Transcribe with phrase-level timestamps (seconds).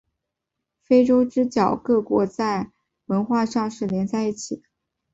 [0.81, 2.71] 非洲之角各国在
[3.05, 4.63] 文化上是连在一起的。